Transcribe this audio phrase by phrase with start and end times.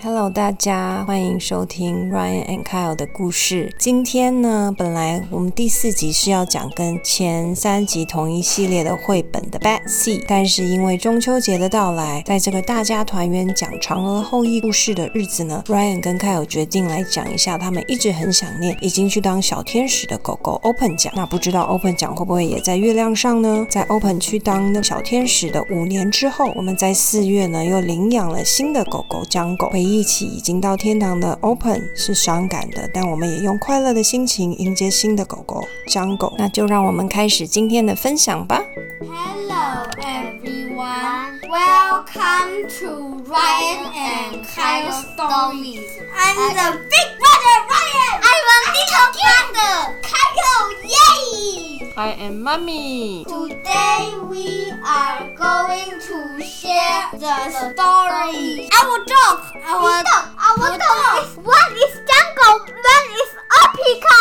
[0.00, 3.74] Hello，大家欢迎收听 Ryan and Kyle 的故事。
[3.76, 21.12] 今天呢，本来我们第四集是要讲跟前三集同一系列的绘本的 Bad Sea，但是因为中秋节的到来，在这个大家团圆讲嫦娥后裔故事的日子呢，Ryan 跟 Kyle 决定来讲一下他们一直很想念、已经去当小天使的狗狗 Open 奖。
[21.16, 23.66] 那不知道 Open 奖会不会也在月亮上呢？
[23.68, 29.68] 在 Open 去当小天使的五年之后，我们在四月呢又领养了新的狗狗江狗。
[29.88, 36.34] 忆起已经到天堂的 Open 是伤感的，但我们也用快乐的心情迎接新的狗狗张狗。
[36.38, 38.62] 那就让我们开始今天的分享吧。
[39.00, 45.88] Hello everyone, welcome to Ryan and Kyle Stories.
[46.16, 48.20] I'm the big brother Ryan.
[48.22, 50.68] I'm a little brother Kyle.
[50.84, 51.67] Yay!
[51.98, 58.70] I am Mommy。Today we are going to share the story.
[58.70, 61.26] Our dog, our dog, our dog.
[61.42, 61.98] One is
[62.38, 63.30] Jungle, one is
[63.62, 64.20] Opika.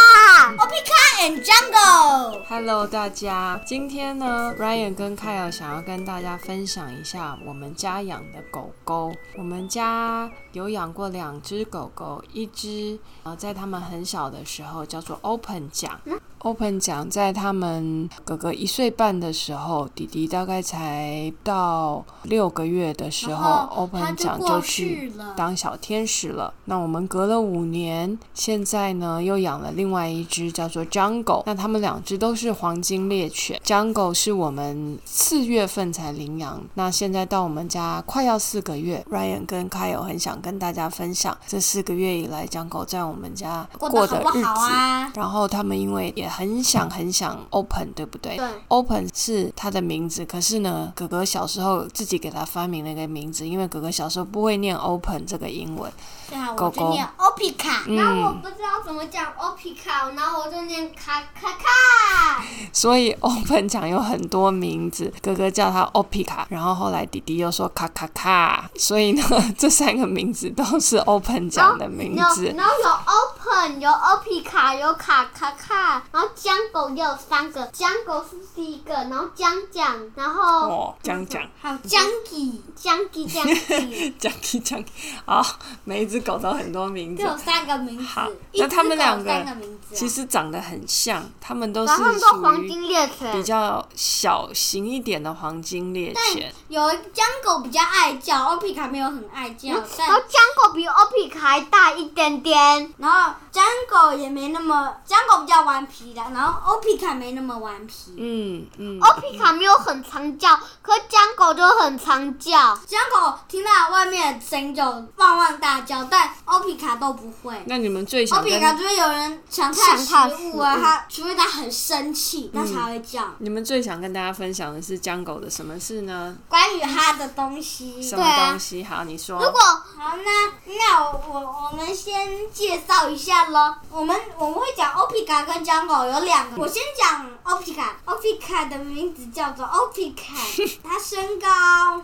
[0.57, 2.41] Opika and Jungle.
[2.47, 9.13] Hello，大家，今天呢，Ryan 跟凯尔想要跟大家分享一下我们家养的狗狗。
[9.37, 15.99] 我们家有养过两只狗狗，一只呃在他们很小的时候叫做 Open 奖。
[16.39, 26.53] Open 奖在他们哥哥一岁半的时候，弟弟大概才到六个月的时候，Open 奖就去当小天使了。
[26.65, 31.43] 那我们隔了五年，现在呢又养了另外一只叫做 Jungle。
[31.45, 39.03] 那它们两只都是黄金猎犬，Jungle 是我们四月份才领养，那现在到我们家快要四个月。
[39.09, 44.43] Ryan 跟 Kyle 很想跟大家分享这四个月以来，Jungle 在我们家过过的日子。
[44.43, 45.11] 好好啊？
[45.15, 48.37] 然后他们因为也很想很想 open，对不对？
[48.37, 55.91] 对 Open 是它的名字，可是呢，哥哥小时候自己给他发明了一个名字，因为哥哥小时候不会念 open 这个英文，
[56.29, 62.43] 对啊，狗狗我就念 Opica 嗯然后我不知道怎么讲 Opika，然后我就念卡卡卡。
[62.71, 69.23] 所以 open 讲有很多名字，哥哥叫他 Opika，然后后来弟弟又说卡卡卡，所以呢，
[69.57, 72.65] 这三个名字都是 open 讲的名字然。
[72.65, 73.36] 后有 Open，
[73.79, 84.91] 有 Opika，有卡卡卡，然后江狗也有三个，江狗是第一个，然后江江，然后哦，讲讲还有江吉，江吉江吉江吉江吉，
[85.25, 85.45] 好，
[85.83, 87.29] 每一只狗都很多名字就。
[87.29, 89.45] 有三个名字好，那他们两个
[89.93, 96.53] 其实长得很像，他们都是黄属于金猎比，较小型一点的黄金猎犬。
[96.67, 102.93] 有一江狗比较爱叫，Opika 没有很爱叫，然后但江狗比 Opika 还大一点点。
[102.97, 108.15] 然后江狗也没那么，江狗比较顽皮的，然后欧皮卡没那么顽皮。
[108.17, 112.77] 嗯嗯，欧皮卡没有很常叫，可是江狗就很常叫。
[112.85, 114.83] 江狗听到外面的声音就
[115.17, 117.63] 汪汪大叫，但欧皮卡都不会。
[117.65, 123.23] 那你们最想跟 Opika 就是有人抢它食物啊，它除非它很生气，它才会叫。
[123.39, 126.35] 你们最想跟大家分享的是江狗的什么事呢？
[126.47, 128.83] 关于它的东西，什么东西？
[128.83, 129.37] 好，你说。
[129.37, 133.75] 如果好，那那我我我们先介绍一下喽。
[133.89, 137.89] 我们我们会讲 Opika 跟江狗有两个，我先讲 Opika。
[138.05, 141.47] Opika 的名字叫做 Opika， 它身高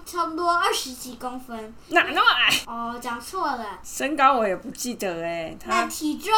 [0.06, 1.74] 差不多二十几公分。
[1.90, 2.64] 哪那么矮？
[2.68, 3.80] 哦，讲错了。
[3.84, 6.32] 身高我也不记得哎，他那体重，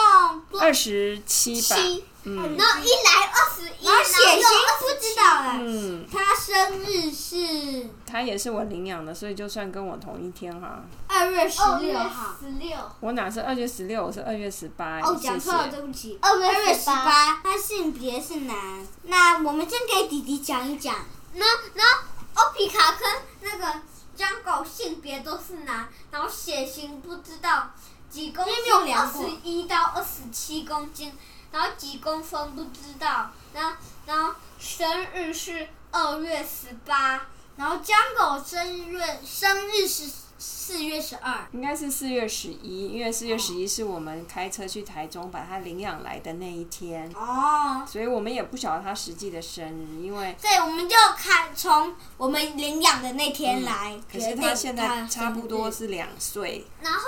[0.59, 1.75] 二十七吧。
[1.75, 4.49] 七，嗯然后一来二十一，然后血型
[4.79, 5.57] 不知道了。
[5.59, 10.83] 嗯，他生日是他也是我领养的，所以就算跟我同一天哈。
[11.07, 12.35] 二月十六号。
[12.39, 14.99] 十六，我哪是二月十六，我是二月十八。
[15.01, 16.17] 哦，讲错了，对不起。
[16.21, 16.85] 二二月月十。
[16.85, 18.87] 八，他性别是男。
[19.03, 20.95] 那我们先给弟弟讲一讲。
[21.33, 22.03] 那然后
[22.35, 23.09] 欧皮卡跟
[23.41, 23.81] 那个
[24.15, 27.69] 江狗性别都是男，然后血型不知道
[28.09, 31.11] 几公因为斤，二十一到二十七公斤，
[31.55, 41.47] 然后几公分不知道，然后然后生日是二月十八，然后江狗生日生日是四月十二。
[41.53, 56.99] 应该是四月十一，因为四月十一是我们开车去台中把它领养来的那一天，哦，所以我们也不晓得它实际的生日，因为对，我们就看从我们领养的那天来可决定是它现在差不多生日是两岁，然后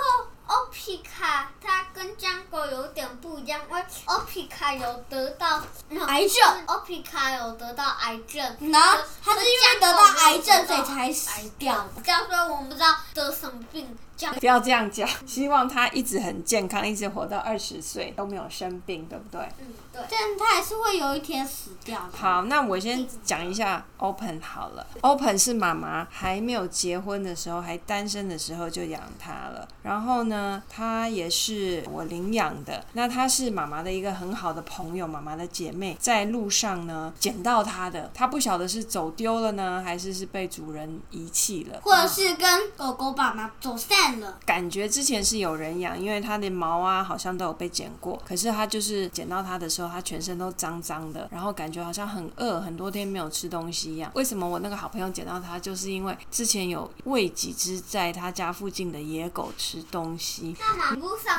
[0.88, 5.62] 欧皮皮卡它跟江狗有点不一样，因为欧皮卡有得到
[6.06, 12.02] 癌症，欧皮卡有得到癌症，然后他是因为得到癌症所以才死掉的。
[12.02, 13.98] 这样说我们不知道得什么病。
[14.40, 19.40] 不要这样讲，希望他一直很健康，一直活到二十岁都没有生病，对不对？
[19.60, 20.02] 嗯，对。
[20.10, 22.00] 但他还是会有一天死掉。
[22.12, 24.84] 好，那我先讲一下 Open 好了。
[25.02, 29.68] Open 是妈妈还没有结婚的时候，还单身的时候就养他了。
[29.84, 32.84] 然后呢，他也是我领养的。
[32.92, 38.08] 那他是妈妈的一个很好的朋友，妈妈的姐妹，在路上呢捡到他的。
[38.14, 44.38] 他不晓得是走丢了呢，还是是被主人遗弃了，或者是跟狗狗爸妈走散了。
[44.46, 48.16] 感觉之前是有人养，因为它的毛啊好像都有被剪过。
[48.24, 54.08] 可是它就是捡到它的时候，它全身都脏脏的，然后感觉好像很饿，很多天没有吃东西一样。
[54.14, 60.54] 为什么我那个好朋友捡到它，就是因为之前有喂几只在他家附近的野狗吃东西。
[60.60, 60.67] 那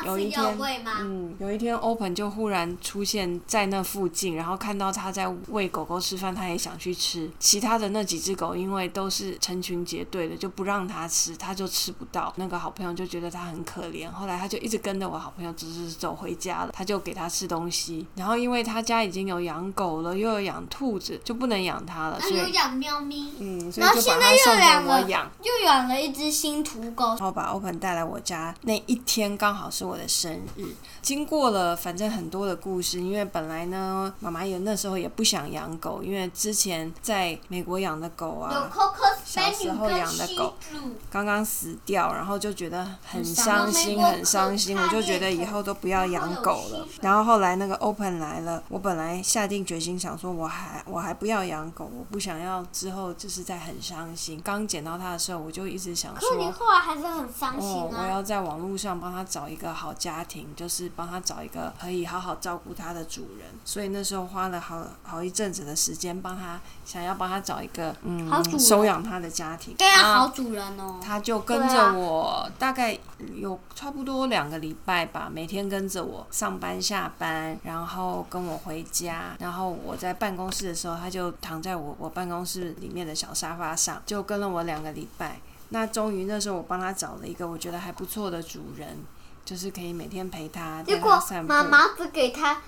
[0.04, 0.58] 有一天，
[1.00, 7.28] 嗯，有一天 Open 就忽然出现在那附近，然后看到他在喂狗狗吃饭，他也想去吃。
[7.38, 12.60] 其他的那几只狗因为都是成群结队的，就不让他吃，他就吃不到那个。
[12.60, 16.72] 好朋友就觉得他很可怜，后来他就一直跟着我好朋友，只是走回家了。
[16.74, 22.20] 他就给他吃东西，然后因为他家已经有养狗了，又有养兔子，就不能养它了。
[22.20, 25.26] 所以有养喵咪，嗯，所以就把它送给我养。
[25.42, 30.66] 又养了一只新土狗，然后把 Open 带来我家那一天刚好是我的生日。
[31.02, 38.70] 经过了反正很多的故事，因为本来呢，妈妈也那时候也不想养狗，因为之前在美国养的狗啊，
[39.24, 40.54] 小时候养的狗
[41.10, 42.50] 刚刚死掉，然后就。
[42.60, 44.76] 觉得很伤心，很伤心。
[44.76, 46.86] 我就觉得以后都不要养狗了。
[47.00, 54.38] 然后后来那个 Open 来了，我本来下定决心想说，我还我还不要养狗，我不想要之后就是在很伤心。
[54.44, 57.88] 刚捡到它的时候，我就一直想说，可你后来还是很伤心啊。
[58.02, 63.48] 我要在网络上帮他找一个好家庭，就是帮他找一个可以好好照顾他的主人。
[63.64, 69.74] 所以那时候花了好好一阵子的时间，帮他想要帮他找一个嗯收养他的家庭。
[69.76, 71.00] 对啊，好主人哦。
[71.02, 72.48] 他就跟着我。
[72.58, 72.98] 大概
[73.34, 85.40] 有差不多两个礼拜吧，每天跟着我上班下班，然后跟我回家，然后我在办公室的时候，他就躺在我我办公室里面的小沙发上，就跟了我两个礼拜。
[85.70, 88.98] 那终于那时候我帮他找了一个我觉得还不错的主人，
[89.44, 92.60] 就是可以每天陪他，结果妈妈只给他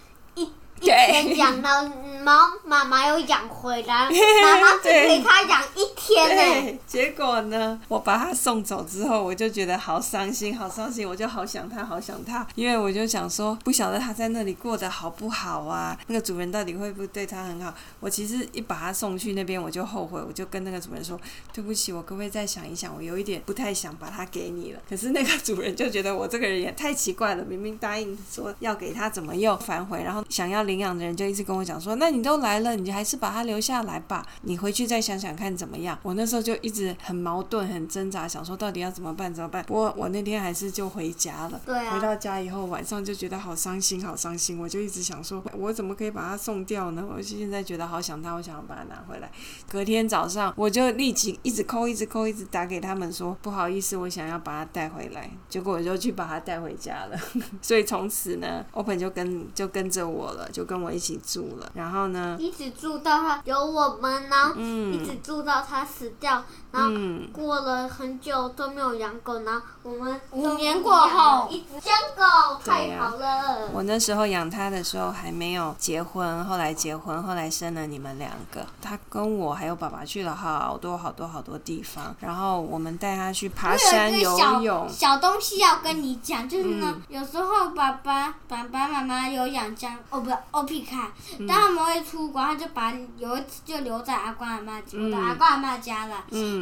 [0.83, 0.87] 一。
[0.87, 1.93] 一天养了
[2.23, 4.09] 猫，妈妈又养回来，
[4.43, 6.79] 妈妈只给它养一天呢。
[6.87, 15.99] 结果呢，我把它送走之后，我就觉得好伤心，好伤心，我就好想它，好想它，因为我就想说，不晓得它在那里过得好不好啊？
[16.07, 17.73] 那个主人到底会不会对它很好？
[18.01, 21.19] 我其实一把它送去那边，我就后悔，我就跟那个主人说，
[21.53, 22.95] 对不起，我可不可以再想一想？
[22.95, 24.81] 我有一点不太想把它给你了。
[24.89, 30.03] 可是那个主人就觉得我这个人也太奇怪了，明明答应说要给他，怎么又反悔？
[30.05, 30.83] 然后想要领。
[30.83, 34.27] 养的人就一直跟我讲说：“那你都来了，你还是把它留下来吧。
[34.43, 39.33] 你回去再想想看怎么样。”我那时候就一直很矛盾、很挣扎，想说到底要怎么办？
[39.33, 39.65] 怎么办？
[39.65, 41.61] 不过我那天还是就回家了。
[41.65, 41.95] 对啊。
[41.95, 44.59] 回到家以后，晚上就觉得好伤心，好伤心。
[44.59, 47.07] 我就一直想说，我怎么可以把它送掉呢？
[47.09, 49.31] 我现在觉得好想它，我想要把它拿回来。
[49.71, 57.17] 隔天早上，我就立即一直扣，一直扣，一直打给他们说：“不好意思，我想要把它带回来。”结果我就去把它带回家了。
[57.63, 61.43] 所以从此呢，Open 就跟就跟着我了，就跟我一起住。
[61.59, 62.37] 了，然后呢？
[62.39, 66.43] 一直住到他有我们，然后一直住到他死掉，
[66.73, 66.91] 然后
[67.33, 73.69] 过了很久都没有养狗，然后我们五年过后，一直养狗，太好了。
[73.73, 78.67] 我那时候养它的时候还没有结婚，后来结婚，后来生了你们两个。
[78.81, 84.89] 它跟我还有爸爸去了好多好多好多地方，然后我们带它去爬山、游泳。
[84.89, 91.13] 小东西要跟你讲，就是呢，有时候爸爸、爸爸妈妈有养江，哦不，欧皮卡。
[91.47, 96.17] 当他们会出国，他就把有一次就留在阿公阿妈我的阿公阿妈家了。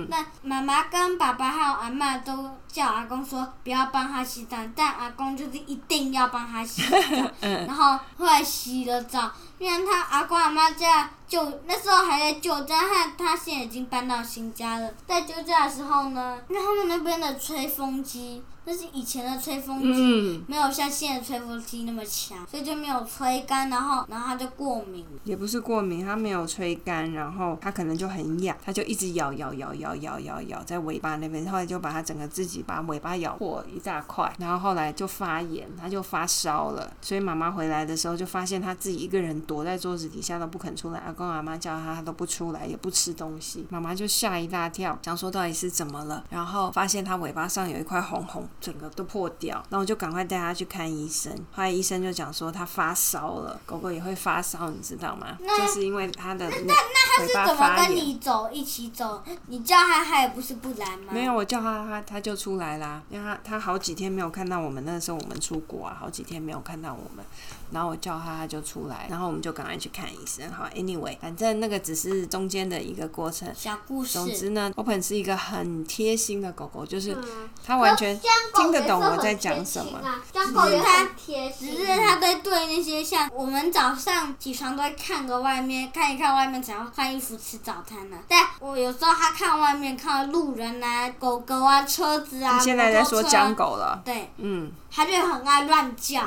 [0.09, 6.97] 那妈妈跟爸爸还有阿妈都叫阿公说不要帮他洗澡，但阿公就是一定要帮他洗澡。
[7.67, 14.91] 然后后来洗了澡，因为他阿公阿妈家就那时候还在旧家，他他现在已经搬到新家了。
[15.07, 18.43] 在旧家的时候呢，因为他们那边的吹风机。
[18.67, 25.05] 那是以前的吹风机，没有像现在吹风机那么强，所以就没有吹干，然后，然后他就过敏。
[25.25, 36.93] 也不是过敏，他没有吹干，然后他可能就很痒，他就一直咬咬咬咬咬咬咬在尾巴那边，后来就把他整个自己把尾巴咬破一大块，然后后来就发炎，他就发烧了。
[37.01, 43.67] 所以妈妈回来的时候就发现他自己一个人躲在桌子底下都不肯出来，阿公跟阿妈叫他，他都不出来，也不吃东西。
[43.69, 51.31] 妈妈就吓一大跳，想说到底是怎么了，然后发现他尾巴上有一块红红，整个都破掉，然后我就赶快带他去看医生。
[51.53, 55.37] 后来医生就讲说他发烧了，狗狗也会发烧，你知道吗？
[55.41, 56.75] 那就是因为它的那那
[57.19, 57.91] 它是怎么跟。
[58.01, 59.23] 你走一起走？
[59.49, 61.13] 你叫它，它也不是不来吗？
[61.13, 63.03] 没有，我叫它，它它就出来啦。
[63.11, 67.25] 因为它它好几天没有看到我们，那时候我们出国啊，好几天没有看到我们。
[67.73, 70.51] 然后我叫他，他就出来，然后我们就赶快去看医生。
[70.53, 73.49] 好，anyway，反正那个只是中间的一个过程。
[73.55, 74.13] 小故事。
[74.13, 78.19] 总之呢，Open 是一个很贴心的狗狗，就是嗯它完全
[78.55, 79.99] 听得懂我在贴讲什么。
[80.01, 80.23] 心啊。
[80.33, 92.57] 江狗也很贴心，只是它在对那些像我们早上起床都会看个外面，看一看外面，想要换衣服吃早餐呢、但我有时候它看外面，看到路人啊、狗狗啊、车子啊。
[92.59, 93.55] 你现在在说江？
[93.55, 94.01] 狗了？
[94.05, 96.27] 对，嗯，它就很爱乱叫。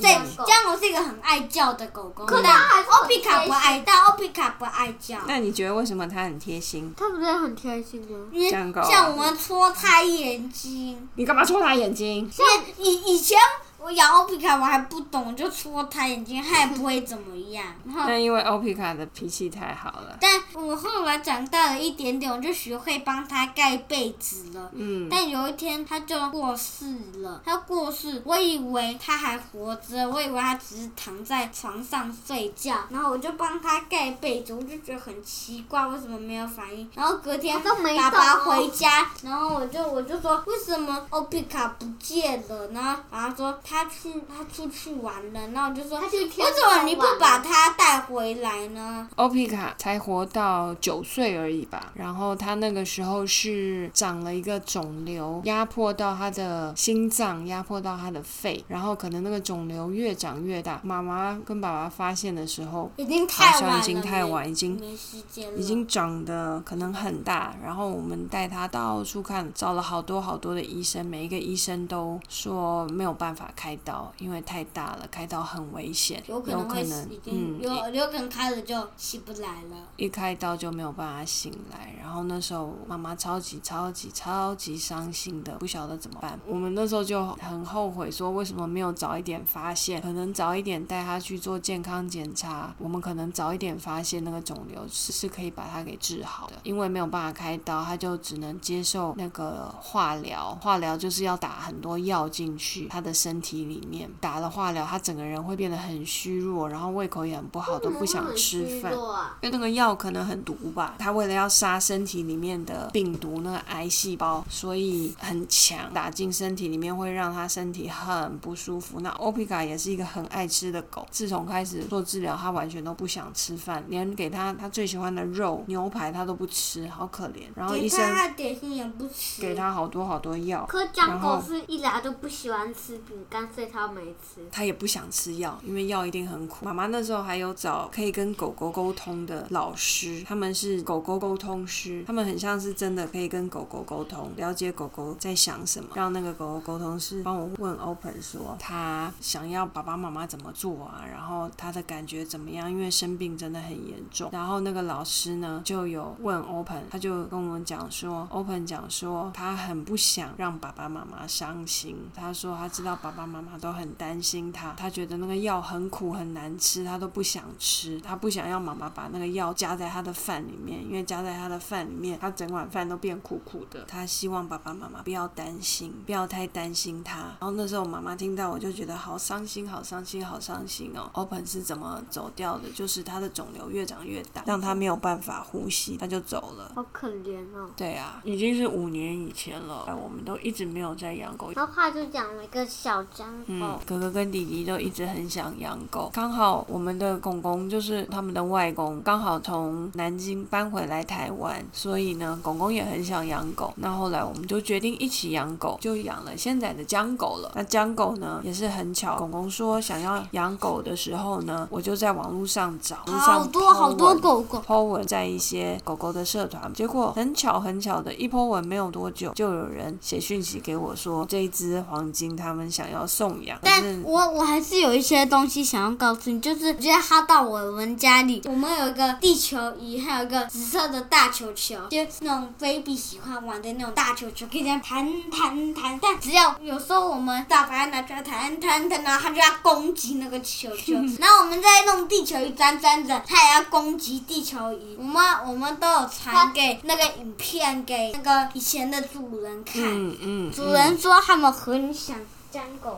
[0.00, 0.12] 对，
[0.46, 0.81] 江狗。
[0.82, 5.18] 江狗是一个很爱叫的狗狗，但可它还是很欧皮卡不爱，但欧皮卡不爱叫。
[5.26, 6.92] 那你觉得为什么它很贴心？
[6.96, 8.18] 它不是很贴心吗？
[8.32, 12.30] 因为江狗啊像我们戳它眼睛，你干嘛戳它眼睛？
[12.38, 13.38] 因为以以前
[13.82, 17.64] 我养欧皮卡我还不懂，就戳它眼睛，它也不会怎么样。
[17.84, 20.16] 然后那因为欧皮卡的脾气太好了。
[20.20, 24.70] 但我后来长大了一点点，我就学会帮它盖被子了。
[24.72, 36.88] 嗯，但有一天它就过世了，它过世，我以为它还活着，我以为它只是躺在床上睡觉，然后我就帮它盖被子，我就觉得很奇怪，为什么没有反应？
[36.94, 42.68] 然后隔天它都没爸爸回家，然后我就我就说为什么欧皮卡不见了？
[43.10, 47.62] 然后说他去他出去玩了，然后我就说为天什么你不把他？
[47.76, 49.08] 带回来呢？
[49.16, 60.80] 欧皮卡才活到九岁而已吧，然后他那个时候是长了一个肿瘤，压迫到他的心脏，压迫到他的肺，然后可能那个肿瘤越长越大。
[60.82, 79.76] 妈妈跟爸爸发现的时候，已经好像太晚了，已经太晚，已经没时间了，已经长得可能很大，然后我们带他到处看，找了好多好多的医生，每一个医生都说没有办法开刀，因为太大了，开刀很危险，有可能嗯，有有可能开了就起不来了。
[79.96, 86.36] 一开刀就没有办法醒来，然后那时候妈妈超级超级超级伤心的，不晓得怎么办。
[86.44, 96.54] 我们那时候就很后悔，说为什么没有早一点发现，可能早一点带他去做健康检查，我们可能早一点发现那个肿瘤是是可以把它给治好的。
[96.64, 108.92] 因为没有办法开刀，他就只能接受那个化疗，化疗就是要打很多药进去他的身体里面，打了化疗，他整个人会变得很虚弱，然后胃口也很不好，都不想吃饭。
[108.92, 119.00] 啊因为那个药可能很毒吧，他为了要杀身体里面的病毒，那个癌细胞，所以很强，打进身体里面会让他身体很不舒服。
[119.00, 127.42] 那欧皮卡也是一个很爱吃的狗，自从开始做治疗，他完全都不想吃饭，连给他他最喜欢的肉牛排他都不吃，好可怜。
[127.54, 134.46] 然后医生给他点心也不吃，给他好多好多药，可江然后狗是一来都不喜欢吃饼干，所以它没吃。
[134.50, 136.64] 他也不想吃药，因为药一定很苦。
[136.64, 145.90] 妈妈那时候还有找可以跟狗狗沟通的老师，他们是狗狗沟通师，他们很像是真的可以跟狗狗沟通，了解狗狗在想什么。
[145.94, 152.70] 让那个狗狗沟通师帮我问 Open 说，他想要爸爸妈妈怎么做啊，然后他的感觉怎么样？
[152.70, 154.30] 因为生病真的很严重。
[154.32, 173.84] 然后那个老师呢就有问 Open，他就跟我们讲说，Open 讲说他很不想让爸爸妈妈伤心，他说他知道爸爸妈妈都很担心他，他觉得那个药很苦很难吃，他都不想吃，他不想要妈妈把那个药加在他的饭里面，因为加在他的饭里面，他整碗饭都变苦苦的。
[173.84, 177.20] 他希望爸爸妈妈不要担心，不要太担心他。
[177.20, 181.08] 然后那时候妈妈听到，我就觉得好伤心，好伤心，好伤心哦。
[181.14, 182.68] Open 是怎么走掉的？
[182.70, 186.70] 就是他的肿瘤越长越大，让他没有办法呼吸，他就走了。
[186.74, 187.70] 好可怜哦。
[187.74, 191.50] 对啊，已经是五年以前了，我们都一直没有在养狗。
[191.52, 196.10] 然后话就讲了一个小江嗯，，哥哥跟弟弟都一直很想养狗。
[196.12, 203.72] 刚好我们的公公就是他们的外公，刚好从南京搬回来台湾，所以呢，公公也很想养狗。
[203.76, 207.52] 那后来我们就决定一起养狗，就养了现在的江狗了。
[207.54, 214.60] 那江狗呢，也是很巧，公公说想要养狗的时候呢，我就在网络上找，路好多好多狗狗。
[214.66, 235.98] po 文在一些狗狗的社团，结果很巧很巧的，一 po 文没有多久，就有人写讯息给我说，这一只黄金他们想要要送养，但我我还是有一些东西想要告诉你，就是我觉得他到我们家里，我们有一个地球仪，还有一个紫色的大球球，就是那种 baby 喜欢玩的那种大球球，可以这样弹弹弹。
[236.00, 244.96] 但只要有时候我们大把它拿出来弹弹弹，然后它就要攻击那个球球， 然后我们再弄地球仪粘粘着，它也要攻击地球仪。
[244.98, 252.16] 我们我们都有传给那个影片给那个以前的主人看，嗯嗯，主人说他们很想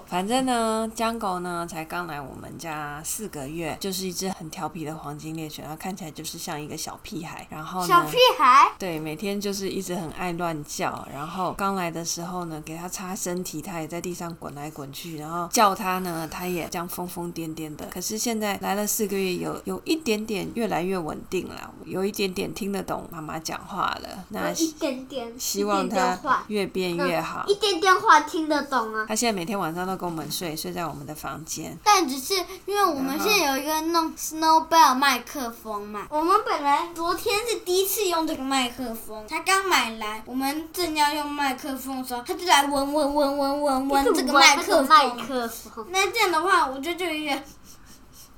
[0.07, 7.47] 反正呢，江狗呢才刚来我们家四个月，就是一只很调皮的黄金猎犬，它看起来就是像一个小屁孩。
[7.51, 11.07] 然后呢，小屁孩，对，每天就是一直很爱乱叫。
[11.13, 15.19] 然后刚来的时候呢，给它擦身体，它也在地上滚来滚去。
[15.19, 17.87] 然后叫它呢，它也这样疯疯癫癫的。
[17.87, 24.25] 可是现在来了四个月，有有一点点越来越稳定了，有一点点听得懂妈妈讲话了。
[24.29, 27.65] 那一点点，希望它，越变越好一。
[27.65, 29.07] 点点话听得懂啊。
[29.09, 31.77] 它现在每天晚上都跟我们睡，睡在我们的房间。
[31.83, 32.35] 但只是
[32.67, 45.27] 因为我们现在有一个弄 Snowbell 麦克风嘛，我们本来昨天是第一次用这个麦克风，才刚买来，我们正要用麦克风的时候，他就来闻闻闻闻闻闻这个麦克麦风。
[45.27, 47.43] 克风，那这样的话，我就就有一个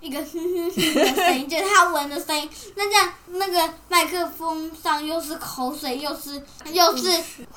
[0.06, 2.48] 一个哼哼哼的声音，就是他闻的声音。
[2.76, 6.40] 那这样那个麦克风上又是口水，又是
[6.72, 7.10] 又是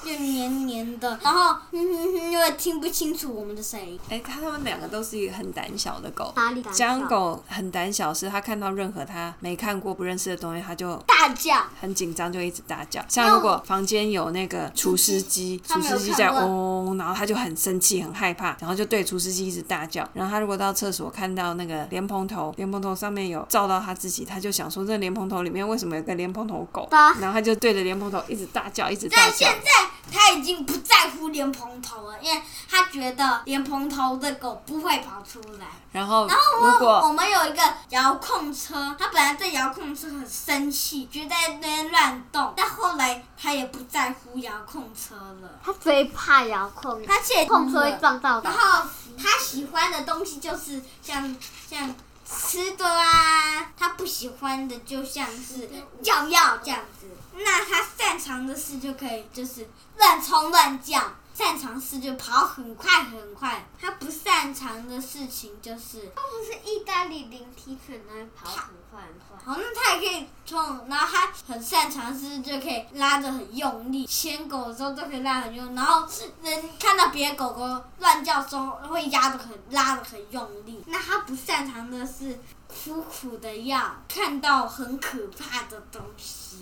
[0.04, 4.00] 又黏黏的，然后哼哼哼又听不清楚我们的声音。
[4.10, 6.34] 哎，它它们两个都是一个很胆小的狗。
[6.36, 13.04] 哪里胆小江狗很胆小，是它看到任何它没看过、不认识的东西，它就大叫，很紧张，就一直大叫。
[13.08, 20.08] 像如果房间有那个除湿机，除他没有湿机在嗡，然后它就很生气、很害怕，然后就对除湿机一直大叫。
[20.14, 26.88] 然后它如果到厕所看到那个莲蓬头，莲蓬头上面有照到他自己，他就想说这莲蓬头里面为什么有个莲蓬头狗？
[26.92, 29.48] 啊然后他就对着莲蓬头一直大叫，一直大叫但现。
[29.64, 35.68] 在他已经不在乎莲蓬头了，因为他觉得莲蓬头的狗不会跑出来。
[35.92, 45.60] 然后然后我如果我们有一个遥控车，他本来对遥控车很生气，觉得在那边乱动，但后来他也不在乎遥控车了。
[45.64, 48.42] 他最怕遥控，他现在碰车会撞到。
[48.42, 51.36] 然后他喜欢的东西就是像
[51.70, 51.94] 像
[52.30, 55.70] 吃的啊，他不喜欢的就像是
[56.04, 57.08] 叫药这样子。
[57.34, 59.68] 那他擅长的事就可以就是
[59.98, 63.66] 乱冲乱叫，擅长事就跑很快很快。
[63.80, 68.50] 他不擅长的事情就是，他不是意大利零踢犬，能跑
[68.92, 69.40] 换换。
[69.44, 76.08] 好，那它也可以冲，然后它很擅长是就可以拉着很用力，牵狗的时候都可以拉很用力，然后
[76.42, 80.84] 人看到别的狗狗乱叫时候会压的很拉的很用力。
[80.88, 86.58] 那它不擅长的是苦苦的要看到很可怕的东西。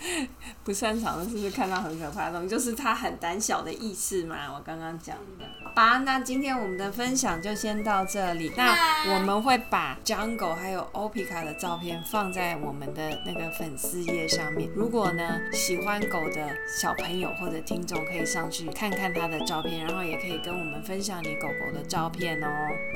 [0.64, 2.48] 不擅长的是不是看到很可怕的东西？
[2.48, 4.52] 就是他很胆小的意思嘛。
[4.54, 5.44] 我刚刚讲的。
[5.64, 8.52] 好吧，那今天我们的分享就先到这里。
[8.56, 14.68] 那我们会把 Jungle 还有 Opica 的照片放在我们的那个粉丝页上面。
[14.74, 16.48] 如果呢喜欢狗的
[16.80, 22.48] 小朋友或者听众可以上去看看他的照片，然后也可以跟我们分享你狗狗的照片哦。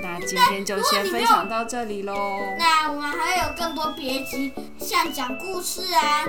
[0.03, 2.41] 那今天就先分享到这里喽。
[2.59, 6.25] 那我们还有更多别集，像讲故事啊。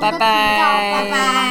[0.00, 1.45] 拜拜。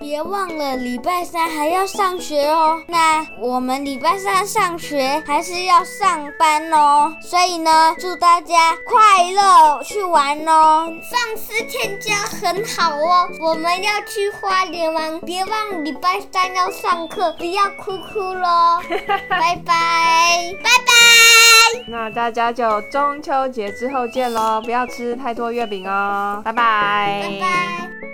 [0.00, 2.82] 别忘了礼拜三还要上学哦。
[2.86, 10.92] 那我们礼拜三上学还是要上班哦，所以呢，祝大家快乐去玩哦。
[11.10, 18.80] 放四天假很好哦，我们要去花莲玩，别忘礼拜三要上课，不要哭哭喽。
[19.28, 20.92] 拜拜，拜拜。
[21.88, 27.22] 那大家就中秋节之后见喽，不要吃太多月饼哦，拜拜。
[27.22, 28.13] 拜拜。